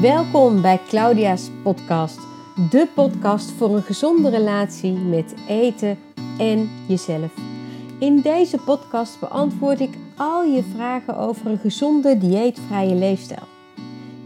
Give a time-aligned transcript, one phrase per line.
[0.00, 2.18] Welkom bij Claudia's podcast,
[2.70, 5.98] de podcast voor een gezonde relatie met eten
[6.38, 7.32] en jezelf.
[8.00, 13.42] In deze podcast beantwoord ik al je vragen over een gezonde dieetvrije leefstijl.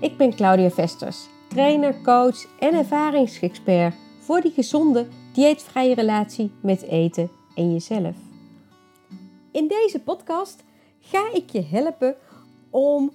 [0.00, 7.30] Ik ben Claudia Vesters, trainer, coach en ervaringsexpert voor die gezonde dieetvrije relatie met eten
[7.54, 8.16] en jezelf.
[9.52, 10.64] In deze podcast
[11.00, 12.14] ga ik je helpen
[12.70, 13.10] om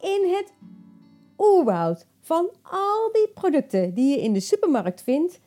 [0.00, 0.52] in het
[1.42, 5.40] oerwoud van al die producten die je in de supermarkt vindt,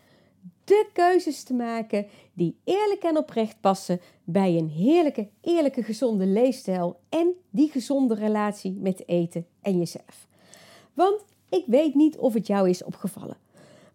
[0.63, 6.99] de keuzes te maken die eerlijk en oprecht passen bij een heerlijke, eerlijke, gezonde leefstijl
[7.09, 10.27] en die gezonde relatie met eten en jezelf.
[10.93, 13.37] Want ik weet niet of het jou is opgevallen.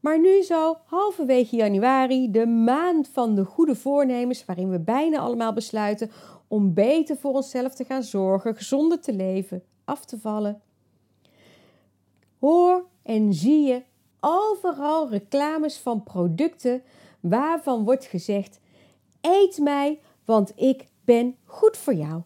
[0.00, 5.52] Maar nu zo, halverwege januari, de maand van de goede voornemens, waarin we bijna allemaal
[5.52, 6.10] besluiten
[6.48, 10.60] om beter voor onszelf te gaan zorgen, gezonder te leven, af te vallen,
[12.40, 13.82] hoor en zie je
[14.20, 16.82] overal reclames van producten
[17.20, 18.60] waarvan wordt gezegd:
[19.20, 22.22] eet mij, want ik ben goed voor jou.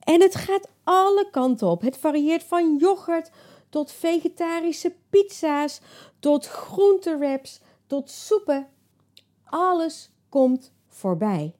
[0.00, 1.80] En het gaat alle kanten op.
[1.80, 3.30] Het varieert van yoghurt
[3.68, 5.80] tot vegetarische pizza's,
[6.18, 8.68] tot groentewraps, tot soepen.
[9.44, 11.54] Alles komt voorbij.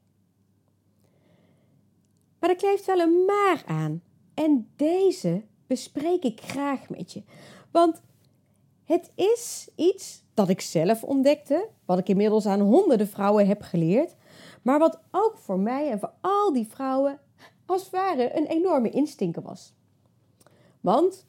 [2.38, 4.02] Maar er kleeft wel een maar aan.
[4.34, 7.22] En deze bespreek ik graag met je.
[7.74, 8.02] Want
[8.84, 14.14] het is iets dat ik zelf ontdekte, wat ik inmiddels aan honderden vrouwen heb geleerd,
[14.62, 17.18] maar wat ook voor mij en voor al die vrouwen
[17.66, 19.72] als het ware een enorme instinker was.
[20.80, 21.26] Want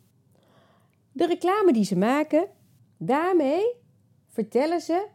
[1.11, 2.47] de reclame die ze maken,
[2.97, 3.73] daarmee
[4.27, 5.07] vertellen ze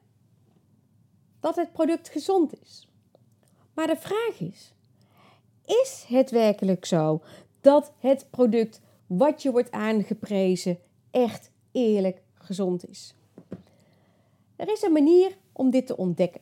[1.41, 2.89] dat het product gezond is.
[3.75, 4.75] Maar de vraag is:
[5.65, 7.22] is het werkelijk zo
[7.61, 10.78] dat het product wat je wordt aangeprezen
[11.11, 13.15] echt eerlijk gezond is.
[14.56, 16.41] Er is een manier om dit te ontdekken.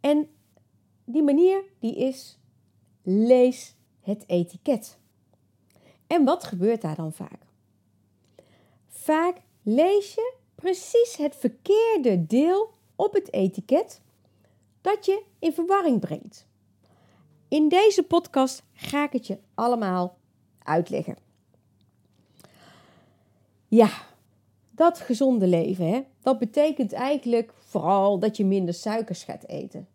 [0.00, 0.28] En
[1.04, 2.38] die manier die is
[3.02, 4.98] lees het etiket.
[6.06, 7.46] En wat gebeurt daar dan vaak?
[8.88, 14.00] Vaak lees je precies het verkeerde deel op het etiket
[14.80, 16.46] dat je in verwarring brengt.
[17.48, 20.18] In deze podcast ga ik het je allemaal
[20.62, 21.25] uitleggen.
[23.76, 23.90] Ja,
[24.70, 29.88] dat gezonde leven, hè, dat betekent eigenlijk vooral dat je minder suikers gaat eten.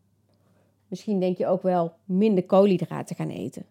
[0.88, 3.66] Misschien denk je ook wel minder koolhydraten gaan eten.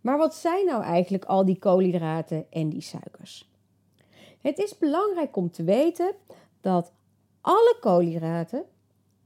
[0.00, 3.50] Maar wat zijn nou eigenlijk al die koolhydraten en die suikers?
[4.40, 6.14] Het is belangrijk om te weten
[6.60, 6.92] dat
[7.40, 8.64] alle koolhydraten,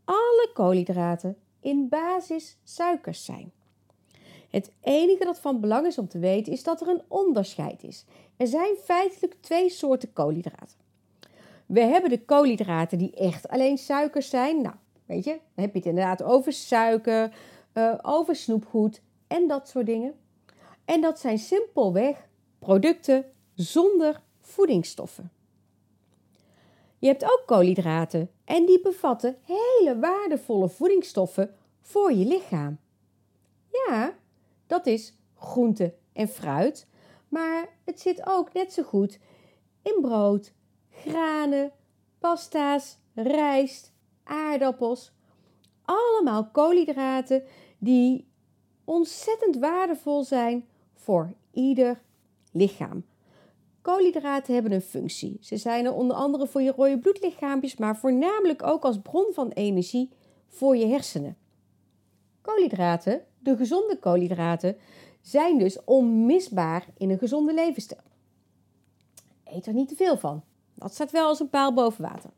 [0.05, 3.53] alle koolhydraten in basis suikers zijn.
[4.53, 8.05] Het enige dat van belang is om te weten is dat er een onderscheid is.
[8.37, 10.79] Er zijn feitelijk twee soorten koolhydraten.
[11.67, 14.63] We hebben de koolhydraten die echt alleen suikers zijn.
[14.63, 14.75] Nou,
[15.07, 17.35] weet je, dan heb je het inderdaad over suiker,
[17.75, 20.15] uh, over snoepgoed en dat soort dingen.
[20.85, 23.25] En dat zijn simpelweg producten
[23.55, 25.31] zonder voedingsstoffen.
[26.99, 32.79] Je hebt ook koolhydraten en die bevatten hele waardevolle voedingsstoffen voor je lichaam.
[33.71, 34.15] Ja,
[34.67, 36.87] dat is groente en fruit,
[37.29, 39.19] maar het zit ook net zo goed
[39.83, 40.53] in brood,
[40.91, 41.73] granen,
[42.19, 43.93] pasta's, rijst,
[44.25, 45.13] aardappels.
[45.85, 47.43] Allemaal koolhydraten
[47.79, 48.29] die
[48.85, 52.03] ontzettend waardevol zijn voor ieder
[52.53, 53.05] lichaam.
[53.83, 55.39] Koolhydraten hebben een functie.
[55.41, 59.49] Ze zijn er onder andere voor je rode bloedlichaampjes, maar voornamelijk ook als bron van
[59.49, 60.11] energie
[60.49, 61.37] voor je hersenen.
[62.41, 64.77] Koolhydraten, de gezonde koolhydraten,
[65.21, 68.01] zijn dus onmisbaar in een gezonde levensstijl.
[69.45, 70.43] Eet er niet te veel van.
[70.75, 72.31] Dat staat wel als een paal boven water.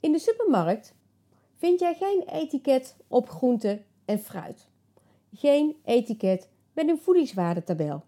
[0.00, 0.94] In de supermarkt
[1.56, 4.68] vind jij geen etiket op groente en fruit.
[5.34, 8.04] Geen etiket met een voedingswaardetabel.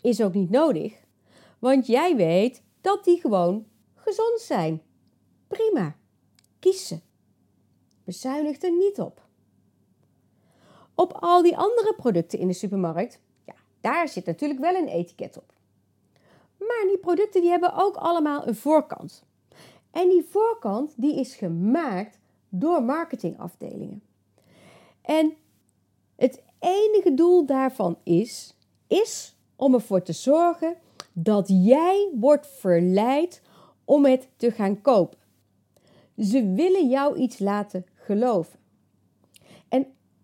[0.00, 0.94] Is ook niet nodig,
[1.58, 4.82] want jij weet dat die gewoon gezond zijn.
[5.46, 5.96] Prima,
[6.58, 7.00] kies ze.
[8.04, 9.23] Bezuinig er niet op.
[10.94, 15.36] Op al die andere producten in de supermarkt, ja, daar zit natuurlijk wel een etiket
[15.36, 15.52] op.
[16.58, 19.24] Maar die producten die hebben ook allemaal een voorkant.
[19.90, 22.18] En die voorkant die is gemaakt
[22.48, 24.02] door marketingafdelingen.
[25.02, 25.34] En
[26.16, 28.56] het enige doel daarvan is,
[28.86, 30.76] is om ervoor te zorgen
[31.12, 33.42] dat jij wordt verleid
[33.84, 35.18] om het te gaan kopen.
[36.18, 38.58] Ze willen jou iets laten geloven.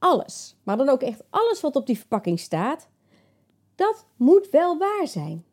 [0.01, 2.89] Alles, maar dan ook echt alles wat op die verpakking staat,
[3.75, 5.45] dat moet wel waar zijn.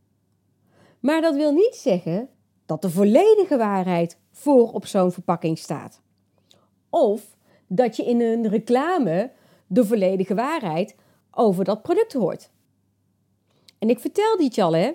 [0.99, 2.29] Maar dat wil niet zeggen
[2.65, 6.01] dat de volledige waarheid voor op zo'n verpakking staat.
[6.89, 9.31] Of dat je in een reclame
[9.67, 10.95] de volledige waarheid
[11.31, 12.49] over dat product hoort.
[13.79, 14.91] En ik vertelde het je al, hè?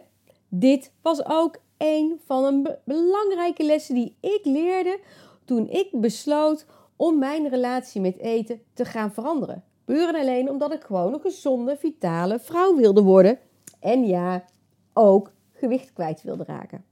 [0.49, 5.00] Dit was ook een van de belangrijke lessen die ik leerde
[5.44, 6.66] toen ik besloot
[7.02, 9.64] om mijn relatie met eten te gaan veranderen.
[9.84, 13.38] Puur en alleen omdat ik gewoon een gezonde, vitale vrouw wilde worden.
[13.81, 14.44] En ja,
[14.93, 16.84] ook gewicht kwijt wilde raken.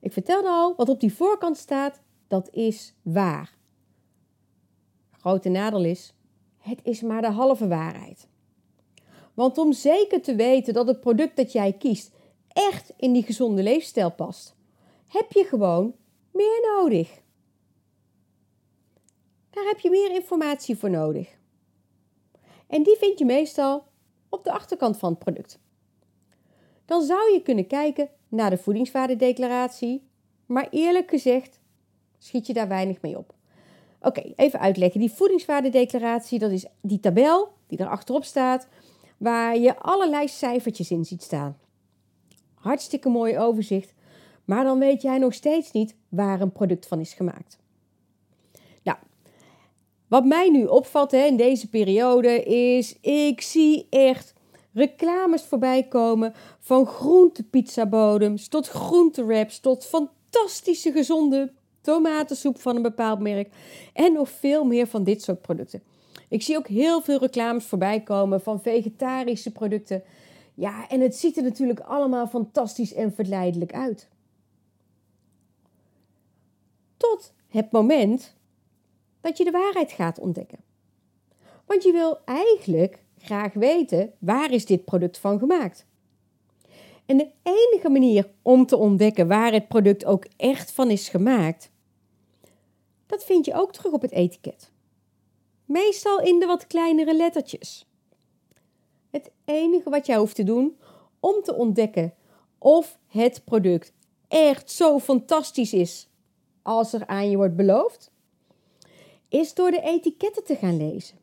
[0.00, 3.56] Ik vertelde al, wat op die voorkant staat, dat is waar.
[5.10, 6.14] Grote nadeel is,
[6.58, 8.28] het is maar de halve waarheid.
[9.34, 12.14] Want om zeker te weten dat het product dat jij kiest
[12.48, 14.56] echt in die gezonde leefstijl past,
[15.06, 15.94] heb je gewoon
[16.32, 17.26] meer nodig.
[19.58, 21.36] Daar heb je meer informatie voor nodig.
[22.66, 23.84] En die vind je meestal
[24.28, 25.58] op de achterkant van het product.
[26.84, 30.08] Dan zou je kunnen kijken naar de voedingswaardedeclaratie,
[30.46, 31.60] maar eerlijk gezegd
[32.18, 33.34] schiet je daar weinig mee op.
[34.00, 35.00] Oké, even uitleggen.
[35.00, 38.68] Die voedingswaardedeclaratie, dat is die tabel die er achterop staat,
[39.16, 41.58] waar je allerlei cijfertjes in ziet staan.
[42.54, 43.94] Hartstikke mooi overzicht,
[44.44, 47.58] maar dan weet jij nog steeds niet waar een product van is gemaakt.
[50.08, 54.34] Wat mij nu opvalt hè, in deze periode is, ik zie echt
[54.72, 63.52] reclames voorbij komen van groentepizzabodems tot groentewraps tot fantastische gezonde tomatensoep van een bepaald merk
[63.92, 65.82] en nog veel meer van dit soort producten.
[66.28, 70.02] Ik zie ook heel veel reclames voorbij komen van vegetarische producten.
[70.54, 74.08] Ja, en het ziet er natuurlijk allemaal fantastisch en verleidelijk uit.
[76.96, 78.36] Tot het moment
[79.20, 80.58] dat je de waarheid gaat ontdekken.
[81.66, 85.86] Want je wil eigenlijk graag weten waar is dit product van gemaakt.
[87.06, 91.70] En de enige manier om te ontdekken waar het product ook echt van is gemaakt,
[93.06, 94.70] dat vind je ook terug op het etiket.
[95.64, 97.86] Meestal in de wat kleinere lettertjes.
[99.10, 100.78] Het enige wat jij hoeft te doen
[101.20, 102.14] om te ontdekken
[102.58, 103.92] of het product
[104.28, 106.08] echt zo fantastisch is
[106.62, 108.10] als er aan je wordt beloofd,
[109.28, 111.18] is door de etiketten te gaan lezen.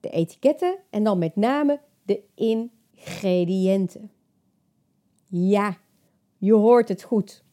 [0.00, 4.10] De etiketten en dan met name de ingrediënten.
[5.26, 5.78] Ja,
[6.38, 7.44] je hoort het goed.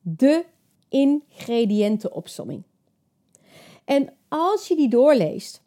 [0.00, 0.44] De
[0.88, 2.62] ingrediëntenopsomming.
[3.84, 5.62] En als je die doorleest,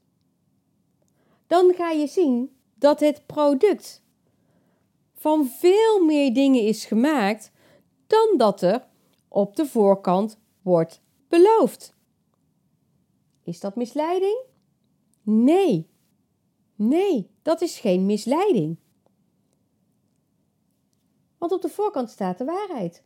[1.48, 4.02] dan ga je zien dat het product
[5.14, 7.52] van veel meer dingen is gemaakt
[8.08, 8.88] dan dat er
[9.28, 11.96] op de voorkant wordt beloofd.
[13.44, 14.44] Is dat misleiding?
[15.22, 15.90] Nee.
[16.76, 18.78] Nee, dat is geen misleiding.
[21.38, 23.04] Want op de voorkant staat de waarheid.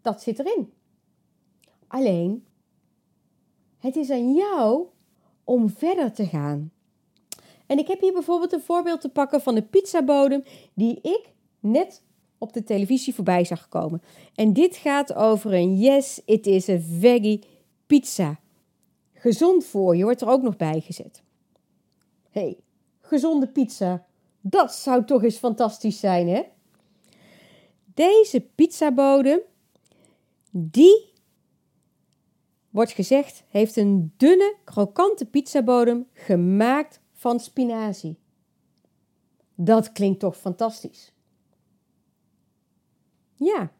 [0.00, 0.72] Dat zit erin.
[1.86, 2.46] Alleen,
[3.78, 4.86] het is aan jou
[5.44, 6.70] om verder te gaan.
[7.66, 10.42] En ik heb hier bijvoorbeeld een voorbeeld te pakken van de pizzabodem
[10.74, 12.02] die ik net
[12.38, 14.02] op de televisie voorbij zag komen.
[14.34, 17.44] En dit gaat over een yes, it is a veggie
[17.86, 18.40] pizza.
[19.12, 21.22] Gezond voor je wordt er ook nog bij gezet.
[22.30, 22.58] hey,
[23.00, 24.06] gezonde pizza.
[24.40, 26.42] Dat zou toch eens fantastisch zijn, hè?
[27.84, 29.40] Deze pizzabodem,
[30.50, 31.12] die
[32.70, 38.18] wordt gezegd, heeft een dunne, krokante pizzabodem gemaakt van spinazie.
[39.54, 41.12] Dat klinkt toch fantastisch?
[43.34, 43.72] Ja.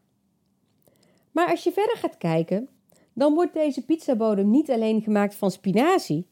[1.31, 2.69] Maar als je verder gaat kijken,
[3.17, 6.27] dan wordt deze pizzabodem niet alleen gemaakt van spinazie,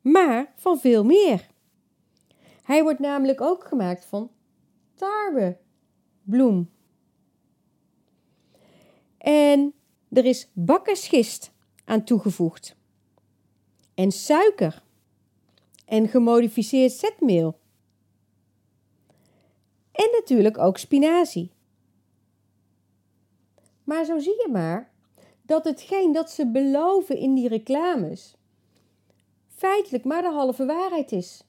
[0.00, 1.46] maar van veel meer.
[2.62, 4.30] Hij wordt namelijk ook gemaakt van
[4.94, 6.70] tarwebloem.
[9.18, 9.74] En
[10.08, 11.52] er is bakkersgist
[11.84, 12.76] aan toegevoegd.
[13.94, 14.82] En suiker.
[15.84, 17.58] En gemodificeerd zetmeel.
[19.92, 21.52] En natuurlijk ook spinazie.
[23.84, 24.87] Maar zo zie je maar
[25.48, 28.36] dat hetgeen dat ze beloven in die reclames
[29.48, 31.44] feitelijk maar de halve waarheid is.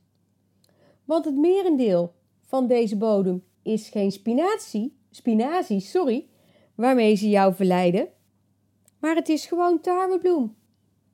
[1.06, 2.13] Want het merendeel
[2.46, 6.27] van deze bodem is geen spinazie, spinazie, sorry,
[6.75, 8.08] waarmee ze jou verleiden,
[9.00, 10.56] maar het is gewoon tarwebloem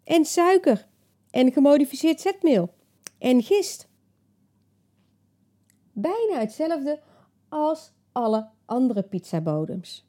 [0.04, 0.88] en suiker
[1.32, 2.74] en gemodificeerd zetmeel
[3.18, 3.90] en gist.
[5.92, 7.00] Bijna hetzelfde
[7.50, 10.06] als alle andere pizzabodems.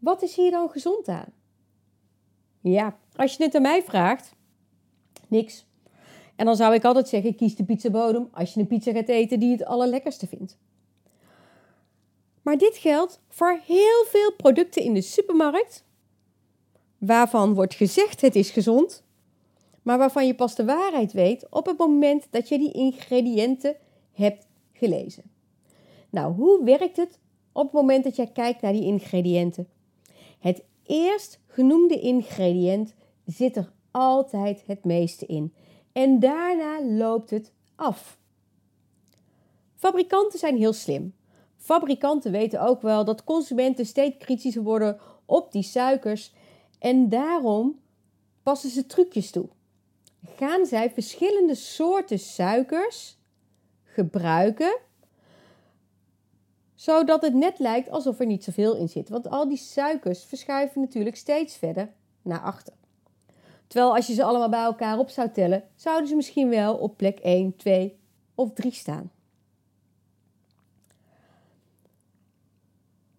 [0.00, 1.32] Wat is hier dan gezond aan?
[2.60, 4.34] Ja, als je het aan mij vraagt,
[5.28, 5.66] niks.
[6.36, 9.40] En dan zou ik altijd zeggen, kies de pizzabodem als je een pizza gaat eten
[9.40, 10.58] die je het allerlekkerste vindt.
[12.42, 15.84] Maar dit geldt voor heel veel producten in de supermarkt,
[16.98, 19.04] waarvan wordt gezegd het is gezond,
[19.82, 23.76] maar waarvan je pas de waarheid weet op het moment dat je die ingrediënten
[24.12, 25.22] hebt gelezen.
[26.10, 27.18] Nou, hoe werkt het
[27.52, 29.68] op het moment dat jij kijkt naar die ingrediënten?
[30.40, 32.94] Het eerst genoemde ingrediënt
[33.26, 35.54] zit er altijd het meeste in.
[35.92, 38.18] En daarna loopt het af.
[39.76, 41.14] Fabrikanten zijn heel slim.
[41.56, 46.32] Fabrikanten weten ook wel dat consumenten steeds kritischer worden op die suikers
[46.78, 47.80] en daarom
[48.42, 49.48] passen ze trucjes toe.
[50.36, 53.18] Gaan zij verschillende soorten suikers
[53.84, 54.78] gebruiken
[56.80, 59.08] zodat het net lijkt alsof er niet zoveel in zit.
[59.08, 62.74] Want al die suikers verschuiven natuurlijk steeds verder naar achter.
[63.66, 66.96] Terwijl als je ze allemaal bij elkaar op zou tellen, zouden ze misschien wel op
[66.96, 67.98] plek 1, 2
[68.34, 69.10] of 3 staan.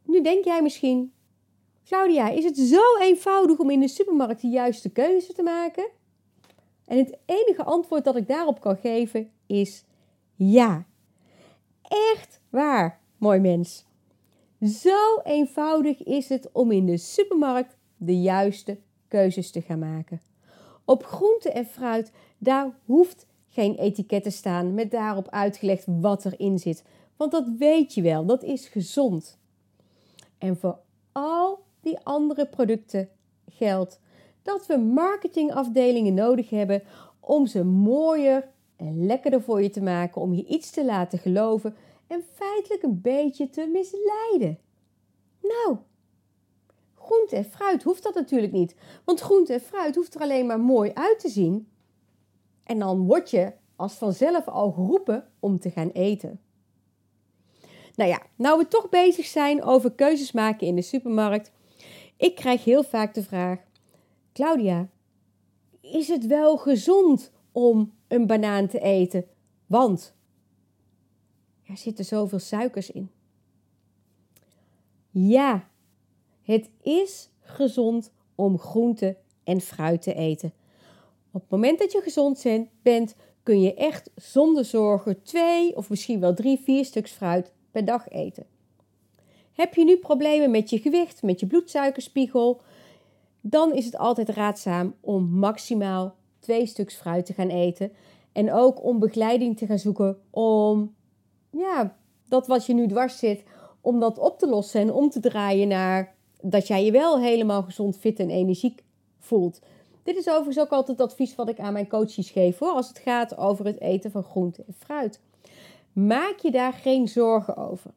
[0.03, 1.13] Nu denk jij misschien,
[1.85, 5.89] Claudia, is het zo eenvoudig om in de supermarkt de juiste keuze te maken?
[6.85, 9.83] En het enige antwoord dat ik daarop kan geven is
[10.35, 10.85] ja.
[11.81, 13.85] Echt waar, mooi mens.
[14.61, 20.21] Zo eenvoudig is het om in de supermarkt de juiste keuzes te gaan maken.
[20.85, 26.59] Op groente en fruit, daar hoeft geen etiket te staan met daarop uitgelegd wat erin
[26.59, 26.83] zit.
[27.17, 29.37] Want dat weet je wel, dat is gezond.
[30.37, 30.79] En voor
[31.11, 33.09] al die andere producten
[33.49, 33.99] geldt
[34.41, 36.83] dat we marketingafdelingen nodig hebben
[37.19, 41.75] om ze mooier en lekkerder voor je te maken, om je iets te laten geloven
[42.11, 44.59] en feitelijk een beetje te misleiden.
[45.41, 45.77] Nou,
[46.95, 48.75] groente en fruit hoeft dat natuurlijk niet,
[49.05, 51.67] want groente en fruit hoeft er alleen maar mooi uit te zien.
[52.63, 56.39] En dan word je als vanzelf al geroepen om te gaan eten.
[57.95, 61.51] Nou ja, nou we toch bezig zijn over keuzes maken in de supermarkt.
[62.17, 63.59] Ik krijg heel vaak de vraag:
[64.33, 64.89] Claudia,
[65.81, 69.25] is het wel gezond om een banaan te eten?
[69.65, 70.15] Want
[71.71, 73.09] er zitten zoveel suikers in.
[75.09, 75.69] Ja,
[76.41, 80.53] het is gezond om groente en fruit te eten.
[81.31, 82.45] Op het moment dat je gezond
[82.81, 87.85] bent, kun je echt zonder zorgen twee of misschien wel drie, vier stuks fruit per
[87.85, 88.45] dag eten.
[89.51, 92.61] Heb je nu problemen met je gewicht, met je bloedsuikerspiegel,
[93.41, 97.91] dan is het altijd raadzaam om maximaal twee stuks fruit te gaan eten.
[98.31, 100.95] En ook om begeleiding te gaan zoeken om
[101.51, 101.95] ja,
[102.27, 103.43] dat wat je nu dwars zit,
[103.81, 107.63] om dat op te lossen en om te draaien naar dat jij je wel helemaal
[107.63, 108.83] gezond, fit en energiek
[109.19, 109.59] voelt.
[110.03, 112.87] Dit is overigens ook altijd het advies wat ik aan mijn coaches geef hoor, als
[112.87, 115.19] het gaat over het eten van groente en fruit.
[115.93, 117.91] Maak je daar geen zorgen over.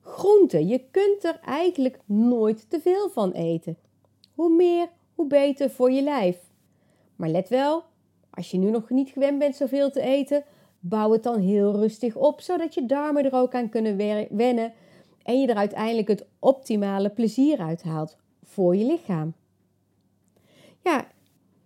[0.00, 3.76] Groente, je kunt er eigenlijk nooit te veel van eten.
[4.34, 6.38] Hoe meer, hoe beter voor je lijf.
[7.16, 7.82] Maar let wel,
[8.30, 10.44] als je nu nog niet gewend bent zoveel te eten,
[10.80, 13.96] bouw het dan heel rustig op, zodat je darmen er ook aan kunnen
[14.36, 14.72] wennen
[15.22, 19.34] en je er uiteindelijk het optimale plezier uit haalt voor je lichaam.
[20.82, 21.06] Ja,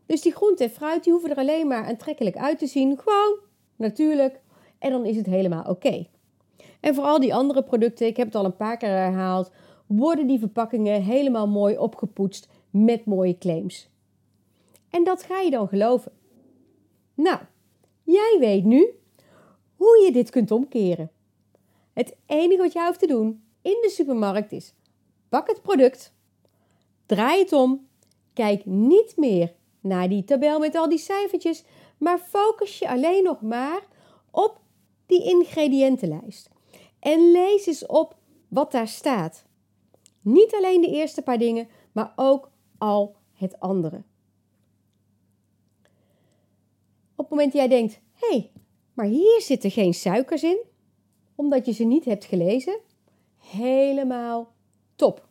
[0.06, 3.38] dus die groente en fruit die hoeven er alleen maar aantrekkelijk uit te zien, gewoon
[3.76, 4.40] natuurlijk,
[4.78, 6.06] en dan is het helemaal oké.
[6.80, 9.50] En voor al die andere producten, ik heb het al een paar keer herhaald,
[9.86, 13.88] worden die verpakkingen helemaal mooi opgepoetst met mooie claims.
[14.90, 16.12] En dat ga je dan geloven.
[17.14, 17.38] Nou,
[18.02, 18.94] jij weet nu
[19.76, 21.10] hoe je dit kunt omkeren.
[21.92, 24.74] Het enige wat jij hoeft te doen in de supermarkt is:
[25.28, 26.12] pak het product,
[27.06, 27.86] draai het om,
[28.32, 31.64] kijk niet meer naar die tabel met al die cijfertjes,
[31.98, 33.82] maar focus je alleen nog maar
[34.30, 34.60] op
[35.06, 36.48] die ingrediëntenlijst.
[36.98, 38.16] En lees eens op
[38.48, 39.44] wat daar staat.
[40.20, 44.02] Niet alleen de eerste paar dingen, maar ook al het andere.
[47.16, 48.50] Op het moment dat jij denkt: hé, hey,
[48.94, 50.58] maar hier zitten geen suikers in,
[51.34, 52.78] omdat je ze niet hebt gelezen,
[53.38, 54.52] helemaal
[54.96, 55.26] top.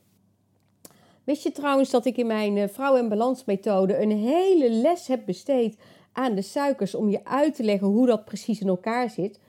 [1.23, 5.25] Wist je trouwens dat ik in mijn eh, vrouw- en balansmethode een hele les heb
[5.25, 5.77] besteed
[6.11, 9.39] aan de suikers om je uit te leggen hoe dat precies in elkaar zit?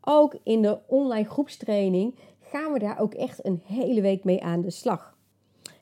[0.00, 4.60] Ook in de online groepstraining gaan we daar ook echt een hele week mee aan
[4.60, 5.16] de slag.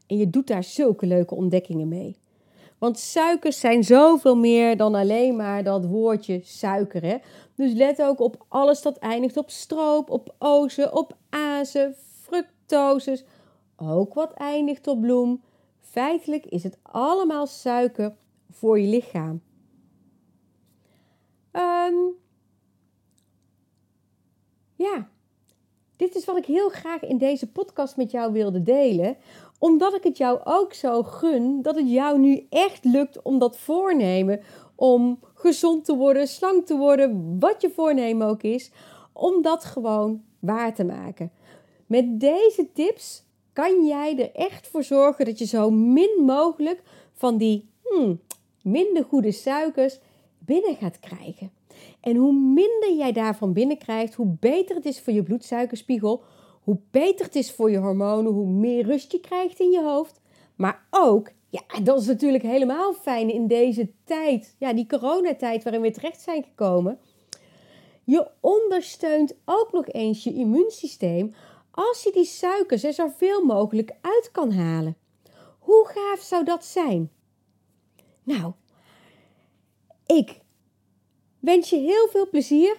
[0.07, 2.17] En je doet daar zulke leuke ontdekkingen mee.
[2.83, 7.03] Want suikers zijn zoveel meer dan alleen maar dat woordje suiker.
[7.03, 7.17] Hè?
[7.55, 13.25] Dus let ook op alles dat eindigt op stroop, op ozen, op azen, fructose,
[13.77, 15.43] Ook wat eindigt op bloem.
[15.81, 18.15] Feitelijk is het allemaal suiker
[18.51, 19.43] voor je lichaam.
[21.51, 21.95] Ehm,
[24.75, 25.09] ja,
[25.97, 29.17] dit is wat ik heel graag in deze podcast met jou wilde delen
[29.63, 33.59] omdat ik het jou ook zo gun dat het jou nu echt lukt om dat
[33.59, 34.41] voornemen.
[34.75, 38.71] Om gezond te worden, slank te worden, wat je voornemen ook is.
[39.13, 41.33] Om dat gewoon waar te maken.
[41.87, 47.37] Met deze tips kan jij er echt voor zorgen dat je zo min mogelijk van
[47.37, 48.21] die hmm,
[48.63, 49.99] minder goede suikers
[50.39, 51.53] binnen gaat krijgen.
[52.01, 56.23] En hoe minder jij daarvan binnenkrijgt, hoe beter het is voor je bloedsuikerspiegel,
[56.63, 60.21] hoe beter het is voor je hormonen, hoe meer rust je krijgt in je hoofd.
[60.57, 65.81] Maar ook, ja, dat is natuurlijk helemaal fijn in deze tijd, ja, die coronatijd waarin
[65.83, 66.99] we terecht zijn gekomen.
[68.05, 71.35] Je ondersteunt ook nog eens je immuunsysteem
[71.71, 74.97] als je die suikers er zoveel mogelijk uit kan halen.
[75.59, 77.11] Hoe gaaf zou dat zijn?
[78.23, 78.53] Nou,
[80.07, 80.41] ik
[81.39, 82.77] wens je heel veel plezier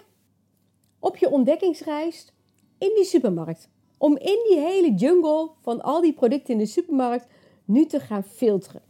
[1.00, 2.34] op je ontdekkingsreis
[2.78, 3.70] in die supermarkt.
[4.04, 7.28] Om in die hele jungle van al die producten in de supermarkt
[7.66, 8.82] nu te gaan filteren.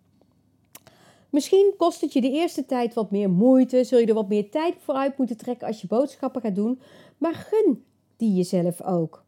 [1.29, 4.49] Misschien kost het je de eerste tijd wat meer moeite, zul je er wat meer
[4.49, 6.79] tijd voor uit moeten trekken als je boodschappen gaat doen,
[7.17, 7.83] maar gun
[8.17, 9.23] die jezelf ook.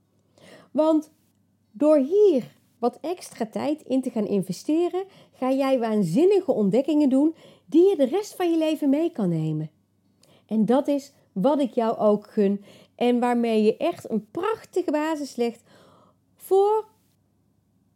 [0.71, 1.11] Want
[1.71, 2.43] door hier
[2.79, 8.05] wat extra tijd in te gaan investeren, ga jij waanzinnige ontdekkingen doen die je de
[8.05, 9.69] rest van je leven mee kan nemen.
[10.45, 12.63] En dat is wat ik jou ook gun
[12.95, 15.63] en waarmee je echt een prachtige basis legt
[16.45, 16.87] voor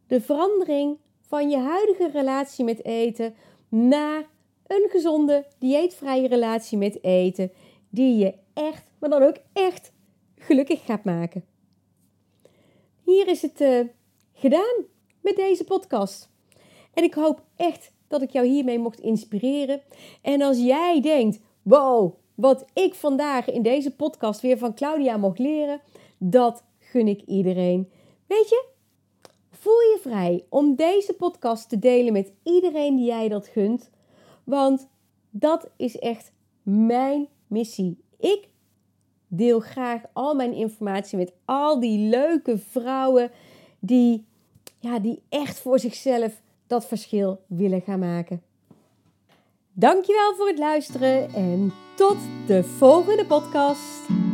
[0.06, 3.34] de verandering van je huidige relatie met eten
[3.68, 4.28] naar
[4.66, 7.52] een gezonde, dieetvrije relatie met eten,
[7.88, 9.92] die je echt, maar dan ook echt
[10.36, 11.44] gelukkig gaat maken.
[13.04, 13.80] Hier is het uh,
[14.32, 14.84] gedaan
[15.20, 16.30] met deze podcast.
[16.94, 19.82] En ik hoop echt dat ik jou hiermee mocht inspireren.
[20.22, 25.38] En als jij denkt: wow, wat ik vandaag in deze podcast weer van Claudia mocht
[25.38, 25.80] leren,
[26.18, 27.90] dat gun ik iedereen.
[28.30, 28.64] Weet je,
[29.50, 33.90] voel je vrij om deze podcast te delen met iedereen die jij dat gunt.
[34.44, 34.88] Want
[35.30, 38.04] dat is echt mijn missie.
[38.18, 38.48] Ik
[39.28, 43.30] deel graag al mijn informatie met al die leuke vrouwen
[43.78, 44.26] die,
[44.78, 48.42] ja, die echt voor zichzelf dat verschil willen gaan maken.
[49.72, 52.16] Dankjewel voor het luisteren en tot
[52.46, 54.29] de volgende podcast.